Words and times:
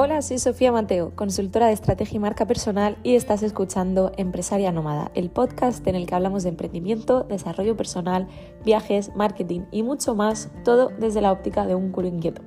Hola, 0.00 0.22
soy 0.22 0.38
Sofía 0.38 0.70
Mateo, 0.70 1.10
consultora 1.16 1.66
de 1.66 1.72
estrategia 1.72 2.14
y 2.14 2.20
marca 2.20 2.46
personal 2.46 2.96
y 3.02 3.16
estás 3.16 3.42
escuchando 3.42 4.12
Empresaria 4.16 4.70
Nómada, 4.70 5.10
el 5.16 5.28
podcast 5.28 5.84
en 5.88 5.96
el 5.96 6.06
que 6.06 6.14
hablamos 6.14 6.44
de 6.44 6.50
emprendimiento, 6.50 7.24
desarrollo 7.24 7.76
personal, 7.76 8.28
viajes, 8.64 9.10
marketing 9.16 9.62
y 9.72 9.82
mucho 9.82 10.14
más, 10.14 10.52
todo 10.64 10.92
desde 11.00 11.20
la 11.20 11.32
óptica 11.32 11.66
de 11.66 11.74
un 11.74 11.90
culo 11.90 12.06
inquieto. 12.06 12.42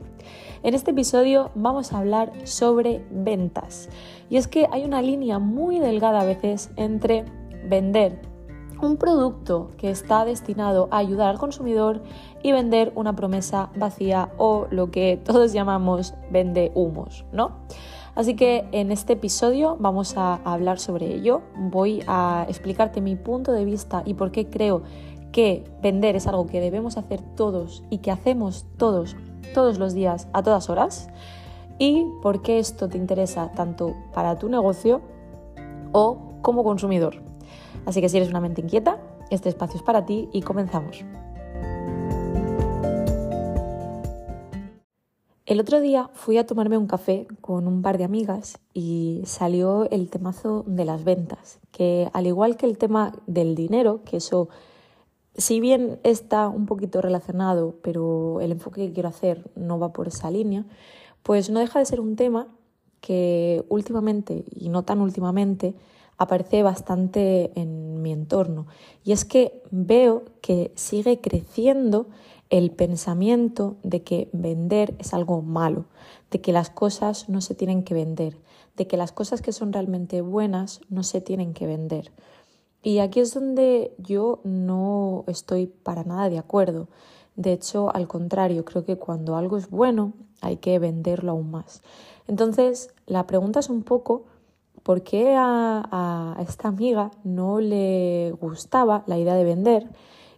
En 0.64 0.76
este 0.76 0.92
episodio 0.92 1.52
vamos 1.54 1.92
a 1.92 1.98
hablar 1.98 2.32
sobre 2.46 3.04
ventas. 3.12 3.90
Y 4.30 4.38
es 4.38 4.48
que 4.48 4.70
hay 4.72 4.86
una 4.86 5.02
línea 5.02 5.38
muy 5.38 5.80
delgada 5.80 6.22
a 6.22 6.26
veces 6.26 6.70
entre 6.78 7.26
vender 7.68 8.31
un 8.82 8.98
producto 8.98 9.72
que 9.78 9.90
está 9.90 10.26
destinado 10.26 10.88
a 10.92 10.98
ayudar 10.98 11.30
al 11.30 11.38
consumidor 11.38 12.02
y 12.44 12.52
vender 12.52 12.92
una 12.96 13.16
promesa 13.16 13.70
vacía 13.76 14.32
o 14.38 14.68
lo 14.72 14.92
que 14.92 15.18
todos 15.24 15.54
llamamos 15.54 16.14
vende 16.32 16.72
humos, 16.76 17.26
¿no? 17.32 17.52
Así 18.14 18.36
que 18.36 18.68
en 18.74 18.92
este 18.92 19.14
episodio 19.14 19.78
vamos 19.80 20.18
a 20.18 20.36
hablar 20.44 20.80
sobre 20.80 21.14
ello. 21.14 21.42
Voy 21.56 22.04
a 22.08 22.46
explicarte 22.50 23.00
mi 23.00 23.16
punto 23.16 23.54
de 23.54 23.64
vista 23.64 24.04
y 24.06 24.16
por 24.16 24.32
qué 24.32 24.50
creo 24.50 24.84
que 25.32 25.64
vender 25.82 26.18
es 26.18 26.28
algo 26.28 26.46
que 26.46 26.60
debemos 26.60 26.98
hacer 26.98 27.22
todos 27.22 27.84
y 27.90 28.00
que 28.00 28.12
hacemos 28.12 28.66
todos, 28.78 29.16
todos 29.54 29.80
los 29.80 29.94
días, 29.94 30.28
a 30.34 30.44
todas 30.44 30.70
horas. 30.70 31.10
Y 31.80 32.06
por 32.22 32.42
qué 32.42 32.60
esto 32.60 32.90
te 32.90 32.98
interesa 32.98 33.52
tanto 33.56 33.96
para 34.14 34.38
tu 34.38 34.50
negocio 34.50 35.02
o 35.94 36.34
como 36.42 36.66
consumidor. 36.66 37.31
Así 37.86 38.02
que 38.02 38.10
si 38.10 38.18
eres 38.18 38.30
una 38.30 38.42
mente 38.42 38.62
inquieta, 38.62 39.00
este 39.30 39.50
espacio 39.50 39.78
es 39.78 39.84
para 39.84 40.06
ti 40.06 40.30
y 40.32 40.42
comenzamos. 40.42 41.04
El 45.46 45.60
otro 45.60 45.82
día 45.82 46.10
fui 46.14 46.38
a 46.38 46.46
tomarme 46.46 46.78
un 46.78 46.88
café 46.88 47.28
con 47.42 47.68
un 47.68 47.82
par 47.82 47.98
de 47.98 48.06
amigas 48.06 48.58
y 48.74 49.22
salió 49.26 49.90
el 49.90 50.10
temazo 50.10 50.64
de 50.66 50.86
las 50.86 51.04
ventas, 51.04 51.60
que 51.72 52.10
al 52.14 52.26
igual 52.26 52.56
que 52.56 52.68
el 52.68 52.78
tema 52.78 53.12
del 53.28 53.54
dinero, 53.54 54.02
que 54.06 54.18
eso 54.18 54.48
si 55.36 55.60
bien 55.60 56.00
está 56.04 56.48
un 56.48 56.66
poquito 56.66 57.02
relacionado, 57.02 57.76
pero 57.82 58.42
el 58.42 58.52
enfoque 58.52 58.88
que 58.88 58.94
quiero 58.94 59.10
hacer 59.10 59.50
no 59.56 59.80
va 59.80 59.94
por 59.94 60.08
esa 60.08 60.30
línea, 60.30 60.66
pues 61.24 61.50
no 61.50 61.60
deja 61.60 61.80
de 61.80 61.86
ser 61.86 62.00
un 62.00 62.16
tema 62.16 62.48
que 63.00 63.66
últimamente, 63.70 64.46
y 64.52 64.70
no 64.70 64.84
tan 64.84 65.02
últimamente, 65.02 65.76
aparece 66.22 66.62
bastante 66.62 67.52
en 67.60 68.04
mi 68.04 68.12
entorno. 68.12 68.68
Y 69.04 69.12
es 69.12 69.26
que 69.26 69.64
veo 69.72 70.24
que 70.42 70.72
sigue 70.76 71.20
creciendo 71.20 72.10
el 72.52 72.70
pensamiento 72.70 73.78
de 73.82 74.04
que 74.04 74.30
vender 74.32 74.94
es 75.00 75.16
algo 75.16 75.42
malo, 75.42 75.86
de 76.30 76.40
que 76.40 76.54
las 76.54 76.70
cosas 76.70 77.28
no 77.28 77.42
se 77.42 77.56
tienen 77.56 77.82
que 77.84 77.96
vender, 77.96 78.38
de 78.78 78.86
que 78.86 78.98
las 78.98 79.12
cosas 79.12 79.42
que 79.42 79.52
son 79.52 79.74
realmente 79.74 80.22
buenas 80.22 80.82
no 80.90 81.02
se 81.02 81.22
tienen 81.22 81.56
que 81.56 81.66
vender. 81.66 82.12
Y 82.84 83.00
aquí 83.00 83.20
es 83.20 83.34
donde 83.34 83.96
yo 83.98 84.42
no 84.44 85.24
estoy 85.26 85.66
para 85.66 86.04
nada 86.04 86.30
de 86.30 86.38
acuerdo. 86.38 86.88
De 87.36 87.52
hecho, 87.52 87.92
al 87.96 88.08
contrario, 88.08 88.64
creo 88.64 88.86
que 88.86 88.98
cuando 88.98 89.38
algo 89.38 89.58
es 89.58 89.72
bueno 89.72 90.14
hay 90.40 90.58
que 90.58 90.78
venderlo 90.78 91.32
aún 91.32 91.50
más. 91.50 91.82
Entonces, 92.28 92.94
la 93.08 93.26
pregunta 93.26 93.60
es 93.60 93.70
un 93.70 93.82
poco 93.82 94.26
por 94.84 95.04
qué 95.04 95.36
a, 95.38 96.38
esta 96.48 96.68
amiga 96.68 97.12
no 97.24 97.60
le 97.60 98.32
gustaba 98.40 99.04
la 99.08 99.18
idea 99.18 99.36
de 99.36 99.44
vender 99.44 99.90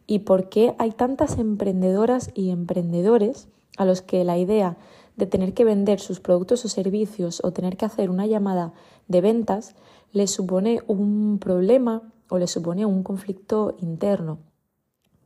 y 0.06 0.20
por 0.20 0.50
qué 0.50 0.76
hay 0.78 0.92
tantas 0.92 1.38
emprendedoras 1.38 2.32
y 2.34 2.50
emprendedores 2.50 3.48
a 3.78 3.86
los 3.86 4.02
que 4.02 4.24
la 4.24 4.38
idea 4.38 4.78
de 5.16 5.26
tener 5.28 5.54
que 5.54 5.64
vender 5.64 6.00
sus 6.00 6.20
productos 6.20 6.66
o 6.66 6.70
servicios 6.70 7.42
o 7.44 7.52
tener 7.52 7.78
que 7.78 7.86
hacer 7.86 8.10
una 8.10 8.26
llamada 8.26 8.74
de 9.08 9.22
ventas 9.22 9.76
les 10.12 10.32
supone 10.32 10.82
un 10.88 11.40
problema 11.40 12.02
o 12.30 12.38
les 12.38 12.52
supone 12.52 12.86
un 12.86 13.04
conflicto 13.04 13.76
interno. 13.80 14.40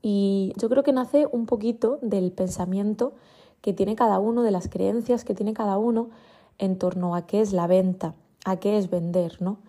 Y 0.01 0.53
yo 0.57 0.69
creo 0.69 0.83
que 0.83 0.93
nace 0.93 1.27
un 1.31 1.45
poquito 1.45 1.99
del 2.01 2.31
pensamiento 2.31 3.13
que 3.61 3.73
tiene 3.73 3.95
cada 3.95 4.19
uno, 4.19 4.43
de 4.43 4.51
las 4.51 4.69
creencias 4.69 5.23
que 5.23 5.33
tiene 5.33 5.53
cada 5.53 5.77
uno 5.77 6.09
en 6.57 6.77
torno 6.77 7.15
a 7.15 7.25
qué 7.25 7.41
es 7.41 7.51
la 7.53 7.67
venta 7.67 8.13
a 8.47 8.57
qué 8.57 8.77
es 8.77 8.89
vender, 8.89 9.41
¿no? 9.41 9.59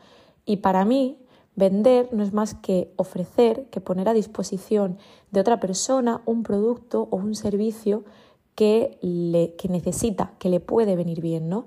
Y 0.47 0.59
para 0.59 0.85
mí, 0.85 1.19
vender 1.57 2.09
no 2.13 2.23
es 2.23 2.33
más 2.33 2.55
que 2.55 2.93
ofrecer, 2.97 3.67
que 3.71 3.81
poner 3.81 4.09
a 4.09 4.15
disposición 4.15 4.99
de 5.33 5.41
otra 5.41 5.59
persona 5.59 6.23
un 6.25 6.45
producto 6.45 7.09
o 7.11 7.17
un 7.17 7.35
servicio 7.35 8.05
que, 8.55 8.99
le, 9.03 9.57
que 9.57 9.69
necesita, 9.69 10.33
que 10.39 10.49
le 10.49 10.61
puede 10.61 10.95
venir 10.95 11.21
bien, 11.21 11.49
¿no? 11.49 11.67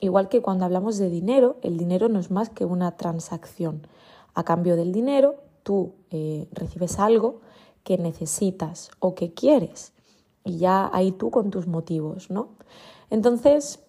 Igual 0.00 0.28
que 0.28 0.42
cuando 0.42 0.66
hablamos 0.66 0.98
de 0.98 1.08
dinero, 1.08 1.56
el 1.62 1.78
dinero 1.78 2.08
no 2.08 2.18
es 2.18 2.30
más 2.30 2.50
que 2.50 2.66
una 2.66 2.96
transacción. 2.96 3.86
A 4.34 4.44
cambio 4.44 4.76
del 4.76 4.92
dinero, 4.92 5.36
tú 5.62 5.94
eh, 6.10 6.46
recibes 6.52 6.98
algo 6.98 7.40
que 7.84 7.96
necesitas 7.96 8.90
o 8.98 9.14
que 9.14 9.32
quieres. 9.32 9.92
Y 10.44 10.58
ya 10.58 10.90
ahí 10.92 11.12
tú 11.12 11.30
con 11.30 11.50
tus 11.50 11.66
motivos, 11.66 12.30
¿no? 12.30 12.48
Entonces, 13.10 13.80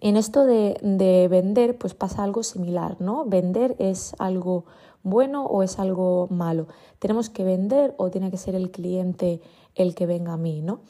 en 0.00 0.16
esto 0.16 0.44
de, 0.44 1.28
vender, 1.30 1.78
pues 1.78 1.94
pasa 1.94 2.24
algo 2.24 2.42
similar, 2.42 3.00
¿no? 3.00 3.24
Vender 3.24 3.76
es 3.78 4.14
algo 4.18 4.64
bueno 5.02 5.46
o 5.46 5.62
es 5.62 5.78
algo 5.78 6.28
malo. 6.30 6.66
Tenemos 6.98 7.30
que 7.30 7.44
vender 7.44 7.94
o 7.96 8.10
tiene 8.10 8.30
que 8.30 8.36
ser 8.36 8.54
el 8.54 8.70
cliente 8.70 9.40
el 9.74 9.94
que 9.94 10.06
venga 10.06 10.32
a 10.32 10.36
mí, 10.36 10.62
¿no? 10.62 10.80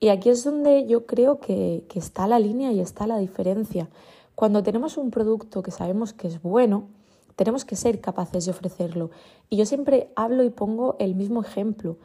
Y 0.00 0.08
aquí 0.08 0.28
es 0.28 0.44
donde 0.44 0.86
yo 0.86 1.06
creo 1.06 1.40
que, 1.40 1.84
que 1.88 1.98
está 1.98 2.26
la 2.26 2.38
línea 2.38 2.72
y 2.72 2.80
está 2.80 3.06
la 3.06 3.18
diferencia. 3.18 3.88
Cuando 4.34 4.62
tenemos 4.62 4.96
un 4.96 5.10
producto 5.10 5.62
que 5.62 5.70
sabemos 5.70 6.12
que 6.12 6.28
es 6.28 6.42
bueno, 6.42 6.88
tenemos 7.36 7.64
que 7.64 7.76
ser 7.76 8.00
capaces 8.00 8.44
de 8.44 8.50
ofrecerlo. 8.50 9.10
Y 9.48 9.56
yo 9.56 9.66
siempre 9.66 10.10
hablo 10.16 10.44
y 10.44 10.50
pongo 10.50 10.96
el 10.98 11.14
mismo 11.14 11.42
ejemplo. 11.42 11.96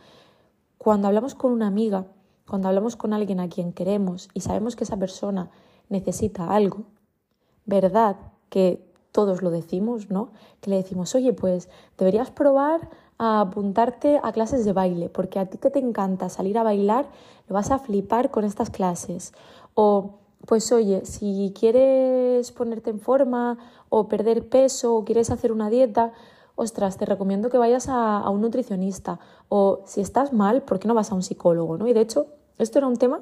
Cuando 0.78 1.08
hablamos 1.08 1.36
con 1.36 1.52
una 1.52 1.68
amiga, 1.68 2.06
cuando 2.48 2.68
hablamos 2.68 2.96
con 2.96 3.14
alguien 3.14 3.40
a 3.40 3.50
quien 3.50 3.74
queremos 3.74 4.30
y 4.34 4.42
sabemos 4.42 4.76
que 4.76 4.84
esa 4.84 4.98
persona 4.98 5.52
necesita 5.90 6.54
algo, 6.54 6.84
¿verdad? 7.66 8.16
Que 8.50 8.82
todos 9.12 9.42
lo 9.42 9.50
decimos, 9.50 10.10
¿no? 10.10 10.30
Que 10.62 10.70
le 10.70 10.78
decimos, 10.78 11.14
oye, 11.16 11.34
pues 11.34 11.70
deberías 11.98 12.32
probar 12.32 12.90
a 13.18 13.42
apuntarte 13.42 14.20
a 14.24 14.32
clases 14.32 14.64
de 14.64 14.74
baile, 14.74 15.10
porque 15.10 15.40
a 15.40 15.48
ti 15.48 15.58
que 15.58 15.70
te 15.70 15.80
encanta 15.80 16.30
salir 16.30 16.58
a 16.58 16.64
bailar, 16.64 17.10
lo 17.48 17.56
vas 17.56 17.72
a 17.72 17.80
flipar 17.80 18.32
con 18.32 18.46
estas 18.46 18.70
clases. 18.70 19.34
O, 19.74 20.20
pues 20.46 20.72
oye, 20.72 21.06
si 21.06 21.54
quieres 21.58 22.52
ponerte 22.52 22.92
en 22.92 23.00
forma 23.00 23.58
o 23.90 24.08
perder 24.08 24.48
peso 24.48 24.96
o 24.96 25.04
quieres 25.04 25.32
hacer 25.32 25.52
una 25.52 25.70
dieta, 25.70 26.14
ostras, 26.56 26.98
te 26.98 27.06
recomiendo 27.06 27.50
que 27.50 27.58
vayas 27.58 27.90
a, 27.90 28.20
a 28.20 28.30
un 28.30 28.42
nutricionista. 28.42 29.20
O 29.50 29.82
si 29.86 30.02
estás 30.02 30.32
mal, 30.32 30.62
¿por 30.62 30.80
qué 30.80 30.88
no 30.88 30.94
vas 30.94 31.12
a 31.12 31.16
un 31.16 31.24
psicólogo? 31.24 31.78
¿no? 31.78 31.88
Y 31.88 31.94
de 31.94 32.02
hecho, 32.02 32.28
esto 32.58 32.78
era 32.78 32.88
un 32.88 32.96
tema 32.96 33.22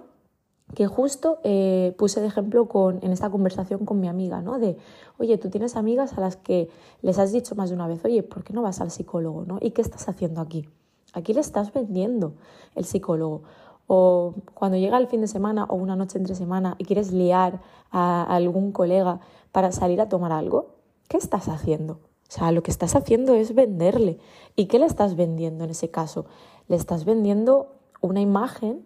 que 0.76 0.88
justo 0.88 1.40
eh, 1.44 1.96
puse 1.98 2.20
de 2.22 2.28
ejemplo 2.28 2.68
con, 2.68 3.00
en 3.02 3.12
esta 3.12 3.30
conversación 3.30 3.86
con 3.86 4.00
mi 4.00 4.08
amiga, 4.08 4.42
¿no? 4.42 4.60
De, 4.60 4.78
oye, 5.18 5.38
tú 5.38 5.50
tienes 5.50 5.76
amigas 5.76 6.18
a 6.18 6.22
las 6.22 6.36
que 6.36 6.70
les 7.02 7.18
has 7.20 7.32
dicho 7.32 7.56
más 7.56 7.70
de 7.70 7.76
una 7.76 7.88
vez, 7.88 8.04
oye, 8.04 8.22
¿por 8.24 8.44
qué 8.44 8.54
no 8.54 8.62
vas 8.62 8.82
al 8.82 8.92
psicólogo, 8.92 9.46
no? 9.46 9.60
¿Y 9.62 9.72
qué 9.72 9.82
estás 9.82 10.10
haciendo 10.10 10.42
aquí? 10.42 10.68
Aquí 11.14 11.34
le 11.34 11.40
estás 11.40 11.74
vendiendo 11.74 12.34
el 12.76 12.86
psicólogo. 12.86 13.44
O 13.88 14.36
cuando 14.54 14.78
llega 14.78 14.98
el 14.98 15.08
fin 15.08 15.22
de 15.22 15.28
semana 15.28 15.64
o 15.64 15.76
una 15.76 15.96
noche 15.96 16.18
entre 16.18 16.36
semana 16.36 16.76
y 16.78 16.84
quieres 16.84 17.14
liar 17.14 17.62
a 17.90 18.24
algún 18.24 18.74
colega 18.74 19.22
para 19.54 19.72
salir 19.72 20.02
a 20.02 20.10
tomar 20.10 20.34
algo, 20.34 20.76
¿qué 21.08 21.16
estás 21.16 21.48
haciendo? 21.48 21.94
O 21.94 22.32
sea, 22.32 22.52
lo 22.52 22.62
que 22.62 22.72
estás 22.72 22.98
haciendo 22.98 23.34
es 23.34 23.56
venderle. 23.56 24.20
¿Y 24.58 24.66
qué 24.66 24.80
le 24.80 24.86
estás 24.86 25.16
vendiendo 25.16 25.64
en 25.64 25.70
ese 25.70 25.90
caso? 25.90 26.26
Le 26.68 26.76
estás 26.76 27.06
vendiendo 27.06 27.78
una 28.02 28.20
imagen 28.20 28.86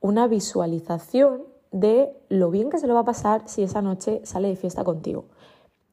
una 0.00 0.26
visualización 0.28 1.44
de 1.70 2.16
lo 2.28 2.50
bien 2.50 2.70
que 2.70 2.78
se 2.78 2.86
lo 2.86 2.94
va 2.94 3.00
a 3.00 3.04
pasar 3.04 3.42
si 3.46 3.62
esa 3.62 3.82
noche 3.82 4.20
sale 4.24 4.48
de 4.48 4.56
fiesta 4.56 4.84
contigo. 4.84 5.26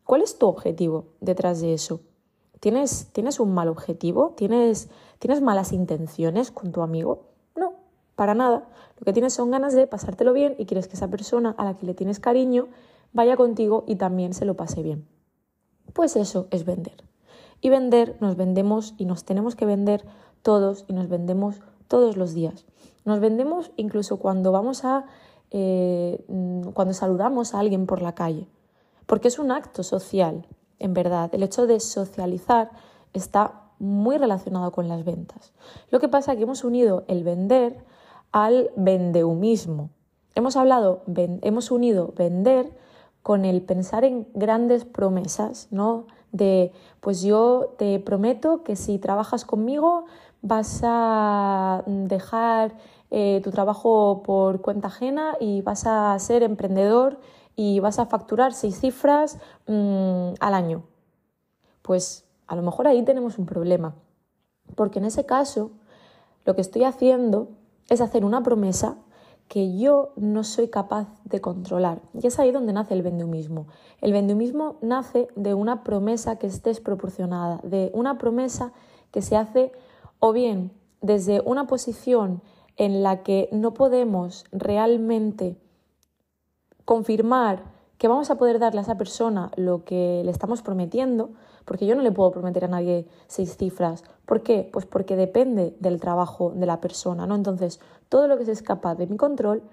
¿Cuál 0.04 0.22
es 0.22 0.38
tu 0.38 0.48
objetivo 0.48 1.06
detrás 1.20 1.62
de 1.62 1.74
eso? 1.74 2.02
¿Tienes, 2.60 3.10
¿tienes 3.12 3.40
un 3.40 3.54
mal 3.54 3.68
objetivo? 3.68 4.34
¿Tienes, 4.38 4.90
¿Tienes 5.20 5.42
malas 5.42 5.74
intenciones 5.74 6.52
con 6.52 6.72
tu 6.72 6.82
amigo? 6.82 7.26
No, 7.56 7.74
para 8.16 8.34
nada. 8.34 8.70
Lo 9.00 9.06
que 9.06 9.14
tienes 9.14 9.34
son 9.34 9.52
ganas 9.52 9.74
de 9.74 9.88
pasártelo 9.88 10.34
bien 10.34 10.56
y 10.58 10.66
quieres 10.66 10.88
que 10.88 10.96
esa 10.96 11.10
persona 11.10 11.56
a 11.58 11.66
la 11.66 11.76
que 11.76 11.86
le 11.86 11.94
tienes 11.94 12.20
cariño 12.20 12.68
vaya 13.14 13.36
contigo 13.36 13.84
y 13.88 13.96
también 13.96 14.34
se 14.34 14.46
lo 14.46 14.56
pase 14.56 14.84
bien. 14.84 15.08
Pues 15.94 16.16
eso 16.16 16.48
es 16.52 16.66
vender. 16.66 17.04
Y 17.62 17.70
vender 17.70 18.18
nos 18.20 18.36
vendemos 18.36 18.94
y 18.98 19.06
nos 19.06 19.26
tenemos 19.26 19.56
que 19.56 19.66
vender 19.66 20.06
todos 20.42 20.86
y 20.88 20.94
nos 20.94 21.10
vendemos 21.10 21.62
todos 21.88 22.18
los 22.18 22.34
días. 22.34 22.66
Nos 23.06 23.20
vendemos 23.20 23.72
incluso 23.78 24.18
cuando 24.18 24.52
vamos 24.52 24.84
a 24.84 25.06
eh, 25.52 26.26
cuando 26.74 26.94
saludamos 26.94 27.54
a 27.54 27.60
alguien 27.60 27.86
por 27.86 28.02
la 28.02 28.14
calle, 28.14 28.48
porque 29.06 29.28
es 29.28 29.40
un 29.40 29.52
acto 29.52 29.84
social, 29.84 30.46
en 30.80 30.94
verdad. 30.94 31.30
El 31.34 31.44
hecho 31.44 31.68
de 31.68 31.80
socializar 31.80 32.72
está 33.14 33.62
muy 33.80 34.18
relacionado 34.18 34.72
con 34.72 34.88
las 34.88 35.06
ventas. 35.06 35.54
Lo 35.92 36.00
que 36.00 36.10
pasa 36.10 36.32
es 36.32 36.38
que 36.38 36.44
hemos 36.44 36.64
unido 36.64 37.06
el 37.08 37.24
vender 37.24 37.86
al 38.32 38.72
vendeumismo. 38.76 39.92
Hemos 40.34 40.58
hablado, 40.58 41.04
hemos 41.16 41.72
unido 41.72 42.14
vender 42.18 42.76
con 43.22 43.46
el 43.46 43.62
pensar 43.62 44.04
en 44.04 44.28
grandes 44.34 44.84
promesas, 44.84 45.68
¿no? 45.72 46.06
De, 46.32 46.74
pues 47.00 47.22
yo 47.22 47.76
te 47.78 47.98
prometo 48.00 48.64
que 48.64 48.76
si 48.76 49.00
trabajas 49.00 49.46
conmigo 49.46 50.06
vas 50.46 50.82
a 50.84 51.84
dejar 51.88 52.76
eh, 53.10 53.42
tu 53.44 53.50
trabajo 53.50 54.22
por 54.24 54.62
cuenta 54.62 54.90
ajena 54.90 55.36
y 55.40 55.62
vas 55.62 55.88
a 55.88 56.18
ser 56.20 56.44
emprendedor 56.44 57.20
y 57.56 57.80
vas 57.80 57.98
a 57.98 58.06
facturar 58.06 58.54
seis 58.54 58.80
cifras 58.80 59.40
mm, 59.66 60.34
al 60.40 60.54
año. 60.54 60.84
Pues 61.82 62.26
a 62.46 62.56
lo 62.56 62.62
mejor 62.62 62.88
ahí 62.88 63.04
tenemos 63.04 63.40
un 63.40 63.48
problema, 63.48 63.96
porque 64.76 65.00
en 65.00 65.06
ese 65.06 65.26
caso 65.26 65.72
lo 66.46 66.54
que 66.54 66.62
estoy 66.62 66.84
haciendo 66.84 67.50
es 67.90 68.02
hacer 68.02 68.24
una 68.24 68.44
promesa 68.44 68.98
que 69.48 69.78
yo 69.78 70.14
no 70.16 70.44
soy 70.44 70.68
capaz 70.68 71.08
de 71.24 71.42
controlar. 71.42 72.02
Y 72.14 72.28
es 72.28 72.38
ahí 72.38 72.52
donde 72.52 72.74
nace 72.74 72.94
el 72.94 73.02
vendehumismo. 73.02 73.68
El 74.00 74.14
vendehumismo 74.14 74.78
nace 74.82 75.28
de 75.36 75.56
una 75.56 75.84
promesa 75.84 76.38
que 76.38 76.48
es 76.48 76.62
desproporcionada, 76.62 77.62
de 77.64 77.90
una 77.94 78.20
promesa 78.20 78.74
que 79.12 79.22
se 79.22 79.38
hace 79.38 79.72
o 80.20 80.34
bien 80.34 80.72
desde 81.02 81.42
una 81.42 81.68
posición 81.68 82.42
en 82.78 83.04
la 83.04 83.24
que 83.24 83.50
no 83.52 83.74
podemos 83.74 84.46
realmente 84.52 85.58
confirmar 86.84 87.64
que 87.98 88.08
vamos 88.08 88.30
a 88.30 88.36
poder 88.36 88.60
darle 88.60 88.80
a 88.80 88.84
esa 88.84 88.98
persona 88.98 89.52
lo 89.56 89.86
que 89.86 90.22
le 90.26 90.32
estamos 90.32 90.62
prometiendo, 90.62 91.32
porque 91.64 91.86
yo 91.86 91.96
no 91.96 92.02
le 92.02 92.12
puedo 92.12 92.32
prometer 92.32 92.66
a 92.66 92.68
nadie 92.68 93.08
seis 93.28 93.56
cifras. 93.56 94.04
¿Por 94.26 94.44
qué? 94.44 94.70
Pues 94.72 94.86
porque 94.86 95.16
depende 95.16 95.76
del 95.80 96.00
trabajo 96.00 96.52
de 96.52 96.66
la 96.66 96.82
persona, 96.82 97.26
¿no? 97.26 97.36
Entonces, 97.36 97.80
todo 98.10 98.28
lo 98.28 98.38
que 98.38 98.46
se 98.46 98.52
escapa 98.52 98.96
de 98.96 99.08
mi 99.08 99.16
control 99.16 99.64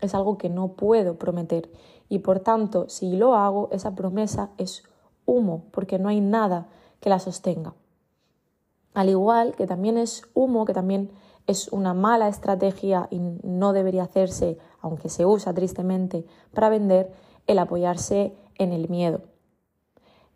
es 0.00 0.14
algo 0.14 0.38
que 0.38 0.48
no 0.48 0.74
puedo 0.74 1.18
prometer 1.18 1.70
y 2.08 2.18
por 2.18 2.40
tanto, 2.40 2.90
si 2.90 3.16
lo 3.16 3.34
hago, 3.34 3.68
esa 3.72 3.94
promesa 3.94 4.50
es 4.58 4.82
humo, 5.24 5.64
porque 5.70 5.98
no 5.98 6.10
hay 6.10 6.20
nada 6.20 6.68
que 7.00 7.08
la 7.08 7.18
sostenga. 7.18 7.74
Al 8.94 9.08
igual 9.08 9.54
que 9.56 9.66
también 9.66 9.96
es 9.96 10.22
humo, 10.34 10.64
que 10.64 10.74
también 10.74 11.10
es 11.46 11.68
una 11.68 11.94
mala 11.94 12.28
estrategia 12.28 13.08
y 13.10 13.18
no 13.18 13.72
debería 13.72 14.04
hacerse, 14.04 14.58
aunque 14.80 15.08
se 15.08 15.26
usa 15.26 15.52
tristemente 15.54 16.24
para 16.52 16.68
vender, 16.68 17.12
el 17.46 17.58
apoyarse 17.58 18.36
en 18.56 18.72
el 18.72 18.88
miedo. 18.88 19.22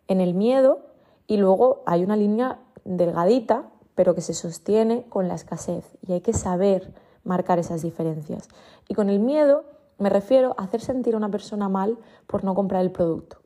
En 0.07 0.19
el 0.19 0.33
miedo 0.33 0.79
y 1.27 1.37
luego 1.37 1.83
hay 1.85 2.03
una 2.03 2.15
línea 2.15 2.59
delgadita, 2.83 3.69
pero 3.95 4.15
que 4.15 4.21
se 4.21 4.33
sostiene 4.33 5.05
con 5.09 5.27
la 5.27 5.35
escasez 5.35 5.97
y 6.05 6.13
hay 6.13 6.21
que 6.21 6.33
saber 6.33 6.93
marcar 7.23 7.59
esas 7.59 7.81
diferencias. 7.81 8.47
Y 8.87 8.93
con 8.93 9.09
el 9.09 9.19
miedo 9.19 9.63
me 9.97 10.09
refiero 10.09 10.55
a 10.57 10.63
hacer 10.63 10.81
sentir 10.81 11.13
a 11.13 11.17
una 11.17 11.31
persona 11.31 11.69
mal 11.69 11.97
por 12.27 12.43
no 12.43 12.55
comprar 12.55 12.81
el 12.81 12.91
producto. 12.91 13.37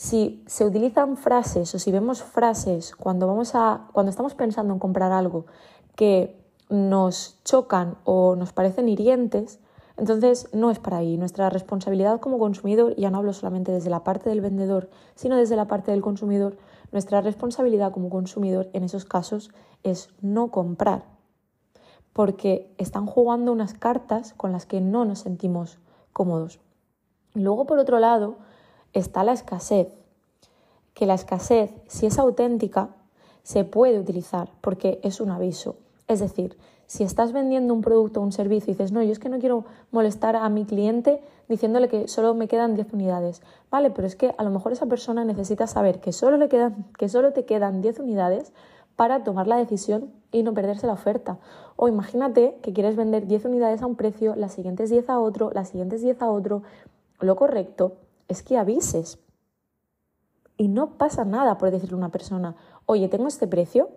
Si 0.00 0.42
se 0.46 0.64
utilizan 0.64 1.18
frases 1.18 1.74
o 1.74 1.78
si 1.78 1.92
vemos 1.92 2.22
frases 2.22 2.96
cuando, 2.96 3.26
vamos 3.26 3.54
a, 3.54 3.88
cuando 3.92 4.08
estamos 4.08 4.34
pensando 4.34 4.72
en 4.72 4.78
comprar 4.78 5.12
algo 5.12 5.44
que 5.94 6.42
nos 6.70 7.38
chocan 7.44 7.98
o 8.04 8.34
nos 8.34 8.54
parecen 8.54 8.88
hirientes, 8.88 9.60
entonces 9.98 10.48
no 10.54 10.70
es 10.70 10.78
para 10.78 10.96
ahí. 10.96 11.18
Nuestra 11.18 11.50
responsabilidad 11.50 12.18
como 12.18 12.38
consumidor, 12.38 12.96
ya 12.96 13.10
no 13.10 13.18
hablo 13.18 13.34
solamente 13.34 13.72
desde 13.72 13.90
la 13.90 14.02
parte 14.02 14.30
del 14.30 14.40
vendedor, 14.40 14.88
sino 15.16 15.36
desde 15.36 15.54
la 15.54 15.66
parte 15.66 15.90
del 15.90 16.00
consumidor, 16.00 16.56
nuestra 16.92 17.20
responsabilidad 17.20 17.92
como 17.92 18.08
consumidor 18.08 18.70
en 18.72 18.84
esos 18.84 19.04
casos 19.04 19.50
es 19.82 20.08
no 20.22 20.50
comprar, 20.50 21.04
porque 22.14 22.74
están 22.78 23.04
jugando 23.04 23.52
unas 23.52 23.74
cartas 23.74 24.32
con 24.32 24.50
las 24.50 24.64
que 24.64 24.80
no 24.80 25.04
nos 25.04 25.18
sentimos 25.18 25.78
cómodos. 26.14 26.58
Luego, 27.34 27.66
por 27.66 27.78
otro 27.78 27.98
lado, 27.98 28.38
está 28.92 29.24
la 29.24 29.32
escasez, 29.32 29.88
que 30.94 31.06
la 31.06 31.14
escasez, 31.14 31.70
si 31.86 32.06
es 32.06 32.18
auténtica, 32.18 32.90
se 33.42 33.64
puede 33.64 33.98
utilizar 33.98 34.50
porque 34.60 35.00
es 35.02 35.20
un 35.20 35.30
aviso. 35.30 35.76
Es 36.08 36.20
decir, 36.20 36.56
si 36.86 37.04
estás 37.04 37.32
vendiendo 37.32 37.72
un 37.72 37.82
producto 37.82 38.20
o 38.20 38.24
un 38.24 38.32
servicio 38.32 38.72
y 38.72 38.74
dices, 38.74 38.90
no, 38.90 39.02
yo 39.02 39.12
es 39.12 39.20
que 39.20 39.28
no 39.28 39.38
quiero 39.38 39.64
molestar 39.92 40.34
a 40.34 40.48
mi 40.48 40.64
cliente 40.64 41.22
diciéndole 41.48 41.88
que 41.88 42.08
solo 42.08 42.34
me 42.34 42.48
quedan 42.48 42.74
10 42.74 42.92
unidades, 42.92 43.42
vale, 43.70 43.90
pero 43.90 44.06
es 44.06 44.16
que 44.16 44.34
a 44.36 44.42
lo 44.42 44.50
mejor 44.50 44.72
esa 44.72 44.86
persona 44.86 45.24
necesita 45.24 45.66
saber 45.66 46.00
que 46.00 46.12
solo, 46.12 46.36
le 46.36 46.48
quedan, 46.48 46.86
que 46.98 47.08
solo 47.08 47.32
te 47.32 47.44
quedan 47.44 47.80
10 47.80 48.00
unidades 48.00 48.52
para 48.96 49.22
tomar 49.22 49.46
la 49.46 49.56
decisión 49.56 50.12
y 50.32 50.42
no 50.42 50.52
perderse 50.52 50.86
la 50.86 50.92
oferta. 50.92 51.38
O 51.76 51.88
imagínate 51.88 52.58
que 52.60 52.72
quieres 52.72 52.96
vender 52.96 53.26
10 53.26 53.44
unidades 53.46 53.82
a 53.82 53.86
un 53.86 53.94
precio, 53.94 54.34
las 54.34 54.52
siguientes 54.52 54.90
10 54.90 55.10
a 55.10 55.20
otro, 55.20 55.50
las 55.54 55.68
siguientes 55.68 56.02
10 56.02 56.20
a 56.22 56.30
otro. 56.30 56.62
Lo 57.20 57.36
correcto 57.36 57.92
es 58.30 58.42
que 58.42 58.56
avises. 58.56 59.18
Y 60.56 60.68
no 60.68 60.96
pasa 60.96 61.24
nada 61.24 61.58
por 61.58 61.70
decirle 61.70 61.94
a 61.94 61.98
una 61.98 62.10
persona, 62.10 62.56
oye, 62.86 63.08
tengo 63.08 63.28
este 63.28 63.46
precio 63.46 63.90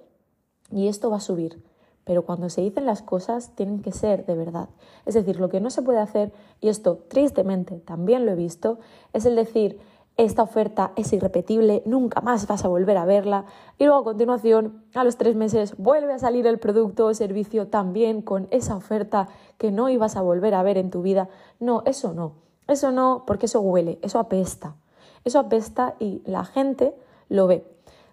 y 0.71 0.88
esto 0.88 1.09
va 1.09 1.18
a 1.18 1.21
subir 1.21 1.62
pero 2.06 2.24
cuando 2.24 2.50
se 2.50 2.62
dicen 2.62 2.85
las 2.85 3.01
cosas 3.01 3.56
tienen 3.56 3.81
que 3.81 3.91
ser 3.91 4.25
de 4.25 4.35
verdad. 4.35 4.69
Es 5.06 5.13
decir, 5.13 5.39
lo 5.39 5.50
que 5.50 5.62
no 5.62 5.69
se 5.69 5.81
puede 5.81 6.00
hacer, 6.00 6.31
y 6.59 6.69
esto 6.69 6.97
tristemente 7.07 7.80
también 7.80 8.25
lo 8.25 8.31
he 8.31 8.35
visto, 8.35 8.80
es 9.13 9.25
el 9.25 9.35
decir, 9.35 9.80
esta 10.15 10.44
oferta 10.44 10.91
es 10.95 11.12
irrepetible, 11.12 11.81
nunca 11.86 12.21
más 12.21 12.45
vas 12.45 12.63
a 12.65 12.68
volver 12.68 12.97
a 12.97 13.06
verla, 13.06 13.45
y 13.79 13.86
luego 13.86 14.01
a 14.01 14.03
continuación, 14.03 14.83
a 14.94 15.03
los 15.03 15.18
tres 15.18 15.36
meses, 15.36 15.75
vuelve 15.77 16.13
a 16.13 16.19
salir 16.19 16.45
el 16.45 16.59
producto 16.59 17.07
o 17.07 17.13
servicio 17.13 17.68
también 17.68 18.21
con 18.21 18.47
esa 18.51 18.75
oferta 18.75 19.29
que 19.57 19.71
no 19.71 19.89
ibas 19.89 20.15
a 20.15 20.21
volver 20.21 20.53
a 20.53 20.63
ver 20.63 20.77
en 20.77 20.91
tu 20.91 21.01
vida. 21.01 21.29
No, 21.59 21.81
eso 21.86 22.13
no, 22.13 22.33
eso 22.68 22.92
no, 22.92 23.24
porque 23.25 23.48
eso 23.48 23.62
huele, 23.62 24.00
eso 24.01 24.19
apesta, 24.19 24.75
eso 25.24 25.39
apesta 25.39 25.95
y 26.00 26.21
la 26.25 26.45
gente 26.45 26.95
lo 27.30 27.48
ve. 27.48 27.65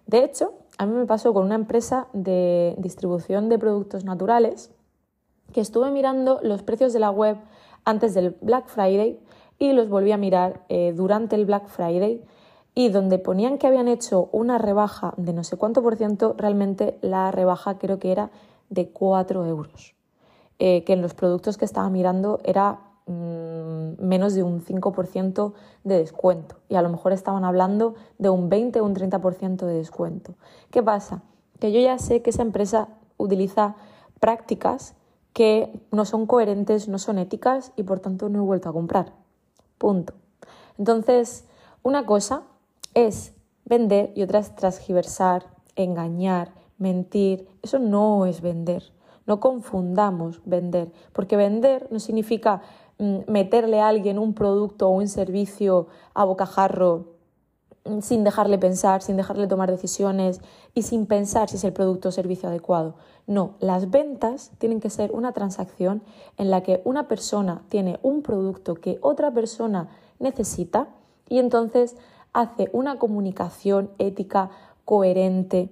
De 0.07 0.23
hecho, 0.23 0.53
a 0.77 0.85
mí 0.85 0.93
me 0.93 1.05
pasó 1.05 1.33
con 1.33 1.45
una 1.45 1.55
empresa 1.55 2.07
de 2.13 2.75
distribución 2.77 3.49
de 3.49 3.59
productos 3.59 4.03
naturales 4.03 4.71
que 5.53 5.61
estuve 5.61 5.91
mirando 5.91 6.39
los 6.41 6.63
precios 6.63 6.93
de 6.93 6.99
la 6.99 7.11
web 7.11 7.37
antes 7.85 8.13
del 8.13 8.35
Black 8.41 8.67
Friday 8.67 9.19
y 9.59 9.73
los 9.73 9.89
volví 9.89 10.11
a 10.11 10.17
mirar 10.17 10.61
eh, 10.69 10.93
durante 10.95 11.35
el 11.35 11.45
Black 11.45 11.67
Friday 11.67 12.23
y 12.73 12.89
donde 12.89 13.19
ponían 13.19 13.57
que 13.57 13.67
habían 13.67 13.87
hecho 13.87 14.29
una 14.31 14.57
rebaja 14.57 15.13
de 15.17 15.33
no 15.33 15.43
sé 15.43 15.57
cuánto 15.57 15.81
por 15.81 15.97
ciento, 15.97 16.35
realmente 16.37 16.97
la 17.01 17.31
rebaja 17.31 17.77
creo 17.77 17.99
que 17.99 18.11
era 18.11 18.31
de 18.69 18.89
4 18.89 19.45
euros, 19.45 19.95
eh, 20.59 20.83
que 20.83 20.93
en 20.93 21.01
los 21.01 21.13
productos 21.13 21.57
que 21.57 21.65
estaba 21.65 21.89
mirando 21.89 22.39
era 22.43 22.79
menos 23.11 24.33
de 24.33 24.43
un 24.43 24.63
5% 24.63 25.53
de 25.83 25.97
descuento 25.97 26.57
y 26.69 26.75
a 26.75 26.81
lo 26.81 26.89
mejor 26.89 27.13
estaban 27.13 27.45
hablando 27.45 27.95
de 28.17 28.29
un 28.29 28.49
20 28.49 28.81
o 28.81 28.85
un 28.85 28.95
30% 28.95 29.65
de 29.65 29.73
descuento. 29.73 30.35
¿Qué 30.69 30.81
pasa? 30.83 31.23
Que 31.59 31.71
yo 31.71 31.79
ya 31.79 31.97
sé 31.97 32.21
que 32.21 32.31
esa 32.31 32.41
empresa 32.41 32.89
utiliza 33.17 33.75
prácticas 34.19 34.95
que 35.33 35.79
no 35.91 36.05
son 36.05 36.25
coherentes, 36.25 36.87
no 36.87 36.97
son 36.97 37.17
éticas 37.17 37.71
y 37.75 37.83
por 37.83 37.99
tanto 37.99 38.29
no 38.29 38.39
he 38.39 38.45
vuelto 38.45 38.69
a 38.69 38.73
comprar. 38.73 39.13
Punto. 39.77 40.13
Entonces, 40.77 41.45
una 41.83 42.05
cosa 42.05 42.43
es 42.93 43.33
vender 43.65 44.11
y 44.15 44.23
otra 44.23 44.39
es 44.39 44.55
transgiversar, 44.55 45.45
engañar, 45.75 46.53
mentir. 46.77 47.47
Eso 47.61 47.79
no 47.79 48.25
es 48.25 48.41
vender. 48.41 48.91
No 49.25 49.39
confundamos 49.39 50.41
vender, 50.45 50.91
porque 51.13 51.37
vender 51.37 51.87
no 51.91 51.99
significa 51.99 52.61
Mm, 52.61 52.90
meterle 53.27 53.81
a 53.81 53.87
alguien 53.87 54.19
un 54.19 54.33
producto 54.33 54.87
o 54.87 54.91
un 54.91 55.07
servicio 55.07 55.87
a 56.13 56.23
bocajarro 56.23 57.15
mm, 57.85 57.99
sin 57.99 58.23
dejarle 58.23 58.57
pensar, 58.57 59.01
sin 59.01 59.17
dejarle 59.17 59.47
tomar 59.47 59.71
decisiones 59.71 60.39
y 60.75 60.83
sin 60.83 61.07
pensar 61.07 61.49
si 61.49 61.55
es 61.55 61.63
el 61.63 61.73
producto 61.73 62.09
o 62.09 62.11
servicio 62.11 62.47
adecuado. 62.47 62.95
No, 63.25 63.55
las 63.59 63.89
ventas 63.89 64.51
tienen 64.59 64.79
que 64.79 64.89
ser 64.89 65.11
una 65.13 65.31
transacción 65.31 66.03
en 66.37 66.51
la 66.51 66.61
que 66.61 66.81
una 66.85 67.07
persona 67.07 67.63
tiene 67.69 67.99
un 68.03 68.21
producto 68.21 68.75
que 68.75 68.99
otra 69.01 69.31
persona 69.31 69.89
necesita 70.19 70.89
y 71.27 71.39
entonces 71.39 71.95
hace 72.33 72.69
una 72.71 72.99
comunicación 72.99 73.89
ética 73.97 74.51
coherente, 74.85 75.69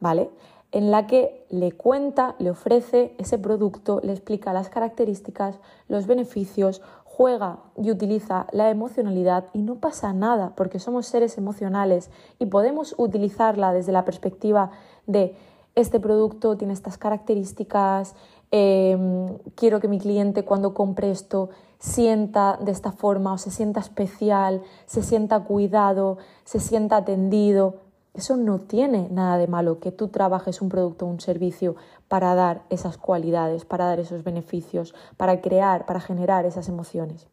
¿vale? 0.00 0.30
En 0.74 0.90
la 0.90 1.06
que 1.06 1.46
le 1.50 1.70
cuenta, 1.70 2.34
le 2.40 2.50
ofrece 2.50 3.14
ese 3.18 3.38
producto, 3.38 4.00
le 4.02 4.10
explica 4.10 4.52
las 4.52 4.68
características, 4.68 5.60
los 5.86 6.08
beneficios, 6.08 6.82
juega 7.04 7.60
y 7.80 7.92
utiliza 7.92 8.48
la 8.50 8.70
emocionalidad 8.70 9.44
y 9.52 9.62
no 9.62 9.76
pasa 9.76 10.12
nada 10.12 10.52
porque 10.56 10.80
somos 10.80 11.06
seres 11.06 11.38
emocionales 11.38 12.10
y 12.40 12.46
podemos 12.46 12.96
utilizarla 12.98 13.72
desde 13.72 13.92
la 13.92 14.04
perspectiva 14.04 14.72
de 15.06 15.36
este 15.76 16.00
producto 16.00 16.56
tiene 16.56 16.72
estas 16.72 16.98
características, 16.98 18.16
em, 18.50 19.38
quiero 19.54 19.78
que 19.78 19.86
mi 19.86 20.00
cliente 20.00 20.44
cuando 20.44 20.74
compre 20.74 21.12
esto 21.12 21.50
sienta 21.78 22.58
de 22.60 22.72
esta 22.72 22.90
forma 22.90 23.32
o 23.32 23.38
se 23.38 23.52
sienta 23.52 23.78
especial, 23.78 24.62
se 24.86 25.02
sienta 25.02 25.40
cuidado, 25.40 26.18
se 26.44 26.58
sienta 26.58 26.96
atendido. 26.96 27.83
Eso 28.14 28.36
no 28.36 28.60
tiene 28.60 29.08
nada 29.10 29.38
de 29.38 29.48
malo 29.48 29.80
que 29.80 29.90
tú 29.90 30.06
trabajes 30.08 30.62
un 30.62 30.68
producto 30.68 31.04
o 31.04 31.08
un 31.08 31.20
servicio 31.20 31.74
para 32.06 32.36
dar 32.36 32.62
esas 32.70 32.96
cualidades, 32.96 33.64
para 33.64 33.86
dar 33.86 33.98
esos 33.98 34.22
beneficios, 34.22 34.94
para 35.16 35.40
crear, 35.40 35.84
para 35.84 36.00
generar 36.00 36.46
esas 36.46 36.68
emociones. 36.68 37.26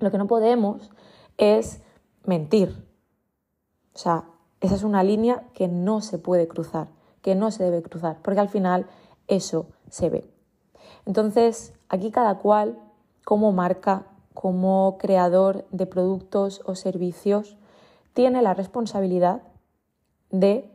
Lo 0.00 0.10
que 0.10 0.18
no 0.18 0.26
podemos 0.26 0.90
es 1.36 1.80
mentir. 2.24 2.84
O 3.94 3.98
sea, 3.98 4.24
esa 4.60 4.74
es 4.74 4.82
una 4.82 5.04
línea 5.04 5.44
que 5.54 5.68
no 5.68 6.00
se 6.00 6.18
puede 6.18 6.48
cruzar, 6.48 6.88
que 7.22 7.36
no 7.36 7.52
se 7.52 7.62
debe 7.62 7.82
cruzar, 7.82 8.18
porque 8.22 8.40
al 8.40 8.48
final 8.48 8.86
eso 9.28 9.66
se 9.88 10.10
ve. 10.10 10.28
Entonces, 11.06 11.74
aquí 11.88 12.10
cada 12.10 12.38
cual, 12.38 12.76
como 13.24 13.52
marca, 13.52 14.06
como 14.34 14.98
creador 14.98 15.64
de 15.70 15.86
productos 15.86 16.60
o 16.64 16.74
servicios, 16.74 17.56
tiene 18.14 18.42
la 18.42 18.54
responsabilidad 18.54 19.42
de 20.30 20.70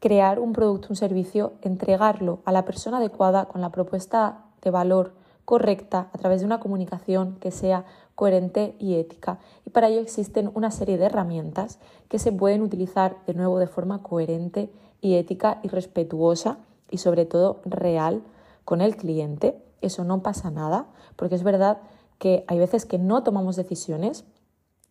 crear 0.00 0.38
un 0.38 0.52
producto, 0.52 0.88
un 0.90 0.96
servicio, 0.96 1.54
entregarlo 1.62 2.40
a 2.44 2.52
la 2.52 2.64
persona 2.64 2.98
adecuada 2.98 3.46
con 3.46 3.60
la 3.60 3.70
propuesta 3.70 4.44
de 4.62 4.70
valor 4.70 5.14
correcta 5.44 6.10
a 6.12 6.18
través 6.18 6.40
de 6.40 6.46
una 6.46 6.60
comunicación 6.60 7.36
que 7.40 7.50
sea 7.50 7.84
coherente 8.14 8.74
y 8.78 8.96
ética. 8.96 9.38
Y 9.64 9.70
para 9.70 9.88
ello 9.88 10.00
existen 10.00 10.50
una 10.54 10.70
serie 10.70 10.98
de 10.98 11.06
herramientas 11.06 11.78
que 12.08 12.18
se 12.18 12.32
pueden 12.32 12.62
utilizar 12.62 13.16
de 13.26 13.34
nuevo 13.34 13.58
de 13.58 13.68
forma 13.68 14.02
coherente 14.02 14.70
y 15.00 15.14
ética 15.14 15.60
y 15.62 15.68
respetuosa 15.68 16.58
y 16.90 16.98
sobre 16.98 17.26
todo 17.26 17.60
real 17.64 18.22
con 18.64 18.80
el 18.80 18.96
cliente. 18.96 19.62
Eso 19.80 20.02
no 20.04 20.22
pasa 20.22 20.50
nada, 20.50 20.86
porque 21.14 21.36
es 21.36 21.42
verdad 21.42 21.78
que 22.18 22.44
hay 22.48 22.58
veces 22.58 22.86
que 22.86 22.98
no 22.98 23.22
tomamos 23.22 23.56
decisiones 23.56 24.24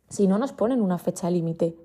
si 0.09 0.27
no 0.27 0.38
nos 0.38 0.53
ponen 0.53 0.81
una 0.81 1.00
fecha 1.00 1.29
límite. 1.29 1.75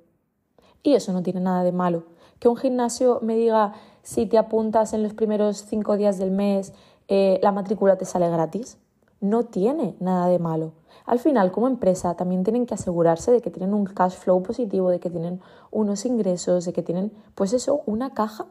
Y 0.82 0.94
eso 0.94 1.12
no 1.12 1.22
tiene 1.22 1.40
nada 1.40 1.62
de 1.62 1.72
malo. 1.72 2.04
Que 2.38 2.48
un 2.48 2.56
gimnasio 2.56 3.18
me 3.22 3.36
diga 3.36 3.74
si 4.02 4.26
te 4.26 4.38
apuntas 4.38 4.92
en 4.92 5.02
los 5.02 5.14
primeros 5.14 5.58
cinco 5.68 5.96
días 5.96 6.18
del 6.18 6.30
mes, 6.30 6.72
eh, 7.08 7.38
la 7.42 7.52
matrícula 7.52 7.98
te 7.98 8.04
sale 8.04 8.30
gratis. 8.30 8.78
No 9.20 9.44
tiene 9.44 9.94
nada 10.00 10.26
de 10.28 10.38
malo. 10.38 10.72
Al 11.04 11.18
final, 11.18 11.52
como 11.52 11.66
empresa, 11.66 12.14
también 12.14 12.44
tienen 12.44 12.66
que 12.66 12.74
asegurarse 12.74 13.30
de 13.32 13.40
que 13.42 13.50
tienen 13.50 13.74
un 13.74 13.84
cash 13.84 14.14
flow 14.14 14.42
positivo, 14.42 14.90
de 14.90 15.00
que 15.00 15.10
tienen 15.10 15.40
unos 15.70 16.06
ingresos, 16.06 16.64
de 16.64 16.72
que 16.72 16.82
tienen, 16.82 17.12
pues 17.34 17.52
eso, 17.52 17.82
una 17.84 18.14
caja. 18.14 18.46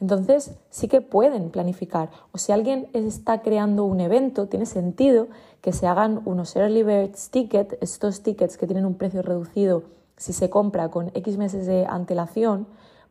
Entonces, 0.00 0.54
sí 0.70 0.88
que 0.88 1.00
pueden 1.00 1.50
planificar. 1.50 2.10
O 2.32 2.38
si 2.38 2.52
alguien 2.52 2.88
está 2.92 3.40
creando 3.40 3.84
un 3.84 4.00
evento, 4.00 4.46
tiene 4.46 4.66
sentido 4.66 5.28
que 5.62 5.72
se 5.72 5.86
hagan 5.86 6.20
unos 6.26 6.54
early 6.54 6.82
birds 6.82 7.30
tickets, 7.30 7.76
estos 7.80 8.22
tickets 8.22 8.58
que 8.58 8.66
tienen 8.66 8.84
un 8.84 8.94
precio 8.94 9.22
reducido 9.22 9.84
si 10.16 10.32
se 10.32 10.50
compra 10.50 10.90
con 10.90 11.10
X 11.14 11.36
meses 11.36 11.66
de 11.66 11.86
antelación, 11.86 12.66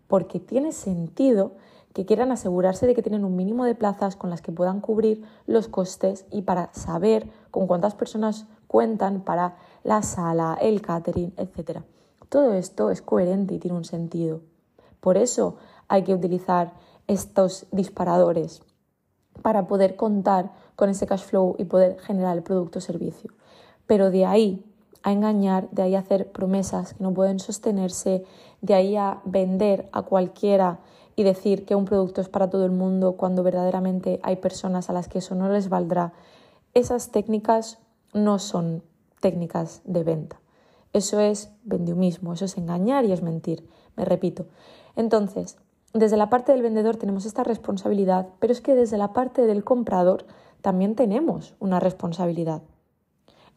porque 0.07 0.39
tiene 0.39 0.71
sentido 0.71 1.53
que 1.93 2.05
quieran 2.05 2.31
asegurarse 2.31 2.88
de 2.88 2.93
que 2.93 3.01
tienen 3.01 3.24
un 3.24 3.35
mínimo 3.35 3.63
de 3.63 3.74
plazas 3.74 4.15
con 4.15 4.29
las 4.29 4.41
que 4.41 4.51
puedan 4.51 4.81
cubrir 4.81 5.24
los 5.47 5.69
costes 5.69 6.25
y 6.29 6.41
para 6.41 6.69
saber 6.74 7.29
con 7.51 7.67
cuántas 7.67 7.95
personas 7.95 8.47
cuentan 8.67 9.21
para 9.21 9.55
la 9.83 10.01
sala, 10.01 10.57
el 10.59 10.81
catering, 10.81 11.33
etc. 11.38 11.83
Todo 12.27 12.53
esto 12.53 12.89
es 12.89 13.01
coherente 13.01 13.53
y 13.53 13.59
tiene 13.59 13.77
un 13.77 13.85
sentido. 13.85 14.41
Por 15.00 15.15
eso 15.15 15.55
hay 15.88 16.03
que 16.03 16.13
utilizar 16.13 16.74
estos 17.07 17.67
disparadores 17.71 18.62
para 19.41 19.67
poder 19.67 19.95
contar 19.95 20.51
con 20.75 20.89
ese 20.89 21.07
cash 21.07 21.24
flow 21.24 21.55
y 21.57 21.65
poder 21.65 21.97
generar 22.00 22.35
el 22.35 22.43
producto 22.43 22.79
o 22.79 22.81
servicio. 22.81 23.31
Pero 23.88 24.12
de 24.12 24.25
ahí 24.25 24.65
a 25.05 25.12
engañar, 25.12 25.69
de 25.69 25.83
ahí 25.83 25.93
a 25.93 26.00
hacer 26.00 26.31
promesas 26.31 26.95
que 26.95 27.03
no 27.03 27.13
pueden 27.13 27.38
sostenerse, 27.38 28.25
de 28.62 28.74
ahí 28.74 28.95
a 28.95 29.21
vender 29.24 29.88
a 29.91 30.01
cualquiera 30.01 30.79
y 31.15 31.21
decir 31.21 31.63
que 31.63 31.75
un 31.75 31.85
producto 31.85 32.21
es 32.21 32.27
para 32.27 32.50
todo 32.50 32.65
el 32.65 32.71
mundo 32.71 33.13
cuando 33.15 33.43
verdaderamente 33.43 34.19
hay 34.24 34.38
personas 34.38 34.89
a 34.89 34.93
las 34.93 35.07
que 35.07 35.19
eso 35.19 35.35
no 35.35 35.47
les 35.47 35.69
valdrá, 35.69 36.13
esas 36.74 37.12
técnicas 37.12 37.77
no 38.13 38.39
son 38.39 38.81
técnicas 39.21 39.83
de 39.85 40.03
venta. 40.03 40.41
Eso 40.91 41.19
es 41.19 41.51
vendiumismo, 41.63 42.33
eso 42.33 42.45
es 42.45 42.57
engañar 42.57 43.05
y 43.05 43.12
es 43.12 43.21
mentir, 43.21 43.69
me 43.95 44.05
repito. 44.05 44.47
Entonces, 44.95 45.57
desde 45.93 46.17
la 46.17 46.31
parte 46.31 46.51
del 46.51 46.63
vendedor 46.63 46.95
tenemos 46.95 47.27
esta 47.27 47.43
responsabilidad, 47.43 48.29
pero 48.39 48.51
es 48.51 48.59
que 48.59 48.74
desde 48.74 48.97
la 48.97 49.13
parte 49.13 49.45
del 49.45 49.63
comprador 49.63 50.25
también 50.62 50.95
tenemos 50.95 51.53
una 51.59 51.79
responsabilidad. 51.79 52.63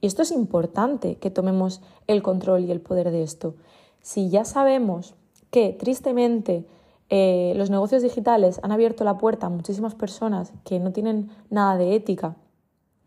Y 0.01 0.07
esto 0.07 0.23
es 0.23 0.31
importante 0.31 1.17
que 1.17 1.31
tomemos 1.31 1.81
el 2.07 2.23
control 2.23 2.65
y 2.65 2.71
el 2.71 2.81
poder 2.81 3.11
de 3.11 3.23
esto. 3.23 3.55
Si 4.01 4.31
ya 4.31 4.45
sabemos 4.45 5.15
que 5.51 5.73
tristemente 5.73 6.65
eh, 7.11 7.55
los 7.57 7.71
negocios 7.71 8.03
digitales 8.03 8.61
han 8.63 8.73
abierto 8.73 9.03
la 9.03 9.19
puerta 9.19 9.47
a 9.47 9.51
muchísimas 9.51 9.95
personas 9.95 10.53
que 10.65 10.79
no 10.79 10.93
tienen 10.93 11.31
nada 11.51 11.77
de 11.77 11.95
ética 11.95 12.37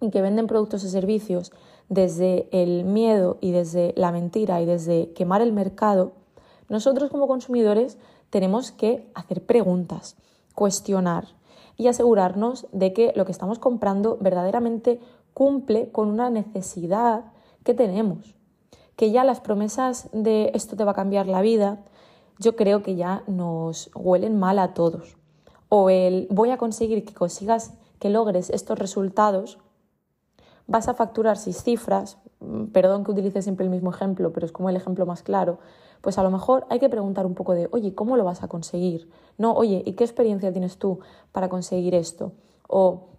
y 0.01 0.09
que 0.09 0.21
venden 0.21 0.47
productos 0.47 0.83
y 0.83 0.89
servicios 0.89 1.51
desde 1.87 2.47
el 2.51 2.83
miedo 2.83 3.37
y 3.41 3.51
desde 3.51 3.93
la 3.95 4.11
mentira 4.11 4.61
y 4.61 4.65
desde 4.65 5.11
quemar 5.13 5.41
el 5.41 5.53
mercado, 5.53 6.13
nosotros 6.67 7.11
como 7.11 7.27
consumidores 7.27 7.97
tenemos 8.29 8.71
que 8.71 9.11
hacer 9.13 9.45
preguntas, 9.45 10.15
cuestionar 10.55 11.27
y 11.77 11.87
asegurarnos 11.87 12.67
de 12.71 12.93
que 12.93 13.11
lo 13.15 13.25
que 13.25 13.31
estamos 13.31 13.59
comprando 13.59 14.17
verdaderamente 14.21 14.99
cumple 15.33 15.91
con 15.91 16.09
una 16.09 16.29
necesidad 16.29 17.25
que 17.63 17.73
tenemos. 17.73 18.35
Que 18.95 19.11
ya 19.11 19.23
las 19.23 19.39
promesas 19.39 20.09
de 20.11 20.51
esto 20.53 20.75
te 20.75 20.83
va 20.83 20.91
a 20.91 20.95
cambiar 20.95 21.27
la 21.27 21.41
vida, 21.41 21.79
yo 22.39 22.55
creo 22.55 22.83
que 22.83 22.95
ya 22.95 23.23
nos 23.27 23.91
huelen 23.95 24.39
mal 24.39 24.59
a 24.59 24.73
todos. 24.73 25.17
O 25.69 25.89
el 25.89 26.27
voy 26.29 26.51
a 26.51 26.57
conseguir 26.57 27.05
que 27.05 27.13
consigas, 27.13 27.73
que 27.99 28.09
logres 28.09 28.49
estos 28.49 28.77
resultados, 28.77 29.59
vas 30.67 30.87
a 30.87 30.93
facturar 30.93 31.37
seis 31.37 31.63
cifras, 31.63 32.17
mm, 32.39 32.65
perdón 32.65 33.03
que 33.03 33.11
utilice 33.11 33.41
siempre 33.41 33.65
el 33.65 33.71
mismo 33.71 33.91
ejemplo, 33.91 34.31
pero 34.31 34.45
es 34.45 34.51
como 34.51 34.69
el 34.69 34.75
ejemplo 34.75 35.05
más 35.05 35.21
claro, 35.21 35.59
pues 36.01 36.17
a 36.17 36.23
lo 36.23 36.31
mejor 36.31 36.65
hay 36.69 36.79
que 36.79 36.89
preguntar 36.89 37.25
un 37.25 37.35
poco 37.35 37.53
de, 37.53 37.69
oye, 37.71 37.93
¿cómo 37.93 38.17
lo 38.17 38.23
vas 38.23 38.41
a 38.41 38.47
conseguir? 38.47 39.09
No, 39.37 39.53
oye, 39.53 39.83
¿y 39.85 39.93
qué 39.93 40.03
experiencia 40.03 40.51
tienes 40.51 40.77
tú 40.77 40.99
para 41.31 41.47
conseguir 41.49 41.93
esto? 41.93 42.31
O, 42.67 43.09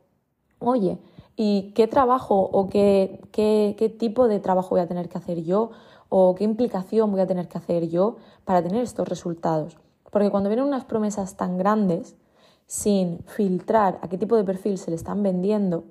oye, 0.59 0.99
¿y 1.37 1.73
qué 1.75 1.87
trabajo 1.87 2.41
o 2.41 2.69
qué, 2.69 3.21
qué, 3.33 3.75
qué 3.79 3.89
tipo 3.89 4.29
de 4.29 4.41
trabajo 4.41 4.71
voy 4.71 4.81
a 4.81 4.87
tener 4.87 5.09
que 5.09 5.19
hacer 5.19 5.43
yo? 5.43 5.71
o 6.15 6.35
qué 6.35 6.45
implicación 6.45 7.11
voy 7.11 7.23
a 7.23 7.27
tener 7.27 7.49
que 7.49 7.57
hacer 7.57 7.89
yo 7.89 8.17
para 8.45 8.63
tener 8.63 8.83
estos 8.83 9.09
resultados. 9.09 9.79
Porque 10.11 10.31
cuando 10.31 10.51
vienen 10.51 10.67
unas 10.67 10.85
promesas 10.85 11.39
tan 11.39 11.57
grandes, 11.57 12.17
sin 12.67 13.21
filtrar 13.25 13.99
a 14.03 14.09
qué 14.11 14.19
tipo 14.19 14.37
de 14.37 14.45
perfil 14.45 14.77
se 14.77 14.91
le 14.91 14.97
están 14.97 15.23
vendiendo, 15.23 15.85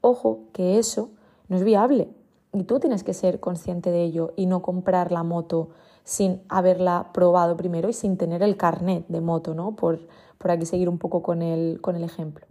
ojo 0.00 0.44
que 0.54 0.78
eso 0.78 1.10
no 1.48 1.56
es 1.56 1.64
viable. 1.64 2.08
Y 2.54 2.64
tú 2.64 2.80
tienes 2.80 3.04
que 3.04 3.12
ser 3.12 3.40
consciente 3.40 3.90
de 3.90 4.04
ello 4.04 4.32
y 4.36 4.46
no 4.46 4.62
comprar 4.62 5.12
la 5.12 5.22
moto 5.22 5.68
sin 6.02 6.40
haberla 6.48 7.10
probado 7.12 7.54
primero 7.58 7.90
y 7.90 7.92
sin 7.92 8.16
tener 8.16 8.42
el 8.42 8.56
carnet 8.56 9.06
de 9.08 9.20
moto, 9.20 9.52
¿no? 9.52 9.76
Por, 9.76 10.00
por 10.38 10.50
aquí 10.50 10.64
seguir 10.64 10.88
un 10.88 10.96
poco 10.96 11.22
con 11.22 11.42
el, 11.42 11.82
con 11.82 11.94
el 11.94 12.04
ejemplo. 12.04 12.46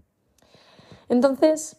Entonces, 1.10 1.77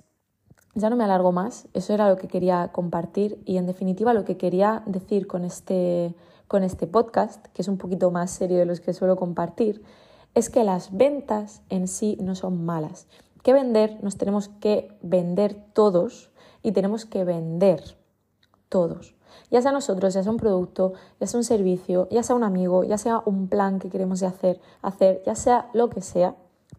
ya 0.74 0.90
no 0.90 0.96
me 0.96 1.04
alargo 1.04 1.32
más, 1.32 1.68
eso 1.74 1.92
era 1.92 2.08
lo 2.08 2.16
que 2.16 2.28
quería 2.28 2.70
compartir 2.72 3.40
y 3.44 3.56
en 3.56 3.66
definitiva 3.66 4.14
lo 4.14 4.24
que 4.24 4.36
quería 4.36 4.82
decir 4.86 5.26
con 5.26 5.44
este, 5.44 6.14
con 6.46 6.62
este 6.62 6.86
podcast, 6.86 7.46
que 7.48 7.62
es 7.62 7.68
un 7.68 7.78
poquito 7.78 8.10
más 8.10 8.30
serio 8.30 8.58
de 8.58 8.66
los 8.66 8.80
que 8.80 8.92
suelo 8.92 9.16
compartir, 9.16 9.82
es 10.34 10.50
que 10.50 10.64
las 10.64 10.96
ventas 10.96 11.62
en 11.68 11.88
sí 11.88 12.16
no 12.20 12.34
son 12.34 12.64
malas. 12.64 13.06
Que 13.42 13.52
vender 13.52 13.98
nos 14.02 14.16
tenemos 14.16 14.48
que 14.48 14.96
vender 15.02 15.64
todos 15.72 16.30
y 16.62 16.72
tenemos 16.72 17.06
que 17.06 17.24
vender 17.24 17.96
todos. 18.68 19.14
Ya 19.50 19.62
sea 19.62 19.72
nosotros, 19.72 20.14
ya 20.14 20.22
sea 20.22 20.32
un 20.32 20.38
producto, 20.38 20.92
ya 21.20 21.26
sea 21.26 21.38
un 21.38 21.44
servicio, 21.44 22.08
ya 22.10 22.22
sea 22.22 22.36
un 22.36 22.44
amigo, 22.44 22.84
ya 22.84 22.98
sea 22.98 23.22
un 23.24 23.48
plan 23.48 23.78
que 23.78 23.88
queremos 23.88 24.22
hacer, 24.22 24.60
hacer, 24.82 25.22
ya 25.24 25.34
sea 25.34 25.70
lo 25.72 25.88
que 25.88 26.02
sea, 26.02 26.36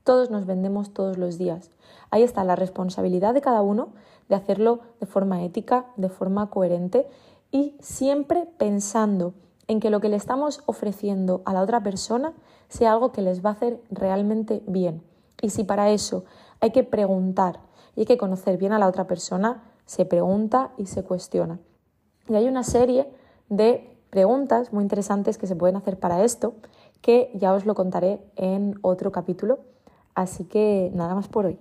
todos 0.09 0.31
nos 0.31 0.47
vendemos 0.47 0.91
todos 0.91 1.19
los 1.19 1.37
días. 1.37 1.69
Ahí 2.09 2.23
está 2.23 2.43
la 2.43 2.55
responsabilidad 2.55 3.35
de 3.35 3.41
cada 3.41 3.61
uno 3.61 3.89
de 4.27 4.33
hacerlo 4.33 4.79
de 4.99 5.05
forma 5.05 5.43
ética, 5.43 5.85
de 5.97 6.09
forma 6.09 6.49
coherente 6.49 7.07
y 7.51 7.75
siempre 7.79 8.47
pensando 8.57 9.35
en 9.67 9.79
que 9.79 9.91
lo 9.91 9.99
que 9.99 10.09
le 10.09 10.15
estamos 10.15 10.63
ofreciendo 10.65 11.43
a 11.45 11.53
la 11.53 11.61
otra 11.61 11.83
persona 11.83 12.33
sea 12.69 12.93
algo 12.93 13.11
que 13.11 13.21
les 13.21 13.45
va 13.45 13.49
a 13.49 13.53
hacer 13.53 13.83
realmente 13.91 14.63
bien. 14.65 15.03
Y 15.43 15.51
si 15.51 15.63
para 15.63 15.91
eso 15.91 16.25
hay 16.59 16.71
que 16.71 16.83
preguntar 16.83 17.59
y 17.95 17.99
hay 17.99 18.05
que 18.07 18.17
conocer 18.17 18.57
bien 18.57 18.73
a 18.73 18.79
la 18.79 18.87
otra 18.87 19.05
persona, 19.05 19.61
se 19.85 20.05
pregunta 20.05 20.71
y 20.75 20.87
se 20.87 21.03
cuestiona. 21.03 21.59
Y 22.27 22.33
hay 22.33 22.47
una 22.47 22.63
serie 22.63 23.13
de 23.47 23.95
preguntas 24.09 24.73
muy 24.73 24.81
interesantes 24.81 25.37
que 25.37 25.45
se 25.45 25.55
pueden 25.55 25.75
hacer 25.75 25.99
para 25.99 26.23
esto, 26.23 26.55
que 27.03 27.29
ya 27.35 27.53
os 27.53 27.67
lo 27.67 27.75
contaré 27.75 28.23
en 28.37 28.73
otro 28.81 29.11
capítulo. 29.11 29.59
Así 30.19 30.43
que 30.43 30.91
nada 30.93 31.15
más 31.15 31.29
por 31.29 31.45
hoy. 31.45 31.57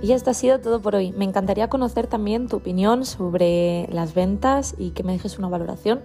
Y 0.00 0.12
esto 0.12 0.30
ha 0.30 0.34
sido 0.34 0.60
todo 0.60 0.80
por 0.80 0.94
hoy. 0.94 1.10
Me 1.10 1.24
encantaría 1.24 1.68
conocer 1.68 2.06
también 2.06 2.46
tu 2.46 2.58
opinión 2.58 3.04
sobre 3.04 3.88
las 3.90 4.14
ventas 4.14 4.76
y 4.78 4.90
que 4.90 5.02
me 5.02 5.14
dejes 5.14 5.36
una 5.36 5.48
valoración 5.48 6.00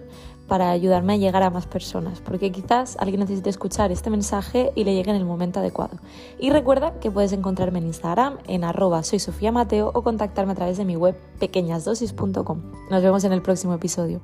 para 0.48 0.70
ayudarme 0.70 1.12
a 1.12 1.16
llegar 1.16 1.44
a 1.44 1.50
más 1.50 1.68
personas, 1.68 2.20
porque 2.20 2.50
quizás 2.50 2.96
alguien 2.98 3.20
necesite 3.20 3.48
escuchar 3.48 3.92
este 3.92 4.10
mensaje 4.10 4.72
y 4.74 4.82
le 4.82 4.94
llegue 4.94 5.10
en 5.10 5.16
el 5.16 5.24
momento 5.24 5.60
adecuado. 5.60 5.98
Y 6.40 6.50
recuerda 6.50 6.98
que 6.98 7.12
puedes 7.12 7.32
encontrarme 7.32 7.78
en 7.78 7.86
Instagram 7.86 8.38
en 8.48 8.64
arroba 8.64 9.04
soy 9.04 9.20
Sofía 9.20 9.52
Mateo 9.52 9.92
o 9.94 10.02
contactarme 10.02 10.52
a 10.52 10.56
través 10.56 10.78
de 10.78 10.84
mi 10.84 10.96
web 10.96 11.16
pequeñasdosis.com. 11.38 12.72
Nos 12.90 13.02
vemos 13.04 13.22
en 13.22 13.32
el 13.32 13.40
próximo 13.40 13.72
episodio. 13.72 14.20